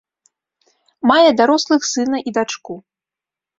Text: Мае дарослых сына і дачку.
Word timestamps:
Мае 1.11 1.31
дарослых 1.43 1.81
сына 1.93 2.17
і 2.31 2.35
дачку. 2.41 2.73